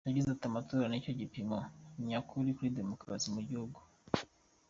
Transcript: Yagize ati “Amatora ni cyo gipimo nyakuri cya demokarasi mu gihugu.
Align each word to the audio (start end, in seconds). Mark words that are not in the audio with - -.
Yagize 0.07 0.27
ati 0.31 0.45
“Amatora 0.51 0.85
ni 0.87 1.03
cyo 1.03 1.13
gipimo 1.19 1.57
nyakuri 2.07 2.49
cya 2.57 2.67
demokarasi 2.79 3.27
mu 3.35 3.41
gihugu. 3.49 3.79